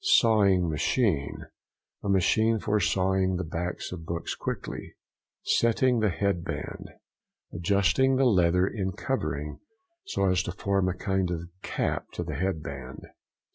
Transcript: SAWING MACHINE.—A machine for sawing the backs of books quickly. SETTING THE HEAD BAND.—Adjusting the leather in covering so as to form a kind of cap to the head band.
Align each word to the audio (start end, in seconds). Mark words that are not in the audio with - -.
SAWING 0.03 0.67
MACHINE.—A 0.67 2.09
machine 2.09 2.57
for 2.59 2.79
sawing 2.79 3.35
the 3.35 3.43
backs 3.43 3.91
of 3.91 4.03
books 4.03 4.33
quickly. 4.33 4.95
SETTING 5.43 5.99
THE 5.99 6.09
HEAD 6.09 6.43
BAND.—Adjusting 6.43 8.15
the 8.15 8.25
leather 8.25 8.65
in 8.65 8.93
covering 8.93 9.59
so 10.07 10.25
as 10.27 10.41
to 10.41 10.53
form 10.53 10.89
a 10.89 10.95
kind 10.97 11.29
of 11.29 11.49
cap 11.61 12.07
to 12.13 12.23
the 12.23 12.33
head 12.33 12.63
band. 12.63 13.09